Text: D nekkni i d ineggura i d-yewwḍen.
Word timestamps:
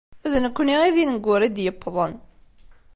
D 0.31 0.33
nekkni 0.45 0.75
i 0.87 0.89
d 0.95 0.97
ineggura 1.01 1.43
i 1.47 1.49
d-yewwḍen. 1.49 2.13